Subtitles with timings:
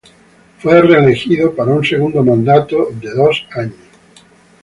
[0.57, 3.75] Fue reelegido para un segundo mandato de dos años.